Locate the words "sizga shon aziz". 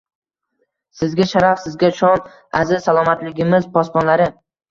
1.65-2.87